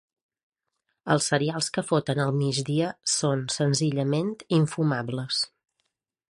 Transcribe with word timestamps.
Els 1.15 1.27
serials 1.33 1.69
que 1.75 1.83
foten 1.89 2.21
al 2.23 2.33
migdia 2.37 2.87
són 3.17 3.45
senzillament 3.57 4.33
infumables. 4.61 5.45